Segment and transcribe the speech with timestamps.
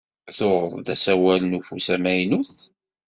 [0.37, 2.57] Tuɣeḍ-d asawal n ufus amaynut?